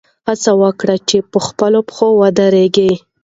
[0.27, 2.93] هڅه وکړئ چې په خپلو پښو ودرېږئ.